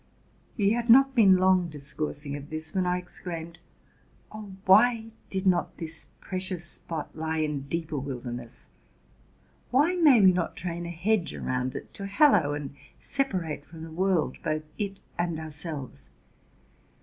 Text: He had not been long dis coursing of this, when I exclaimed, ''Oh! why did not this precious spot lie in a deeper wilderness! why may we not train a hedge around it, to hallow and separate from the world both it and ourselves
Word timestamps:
He 0.57 0.71
had 0.71 0.89
not 0.89 1.13
been 1.13 1.37
long 1.37 1.67
dis 1.67 1.93
coursing 1.93 2.35
of 2.35 2.49
this, 2.49 2.73
when 2.73 2.87
I 2.87 2.97
exclaimed, 2.97 3.59
''Oh! 4.31 4.55
why 4.65 5.11
did 5.29 5.45
not 5.45 5.77
this 5.77 6.07
precious 6.19 6.65
spot 6.65 7.15
lie 7.15 7.37
in 7.37 7.51
a 7.57 7.59
deeper 7.59 7.99
wilderness! 7.99 8.65
why 9.69 9.93
may 9.93 10.19
we 10.19 10.31
not 10.33 10.55
train 10.57 10.87
a 10.87 10.89
hedge 10.89 11.35
around 11.35 11.75
it, 11.75 11.93
to 11.93 12.07
hallow 12.07 12.55
and 12.55 12.75
separate 12.97 13.63
from 13.63 13.83
the 13.83 13.91
world 13.91 14.37
both 14.41 14.63
it 14.79 14.97
and 15.19 15.39
ourselves 15.39 16.09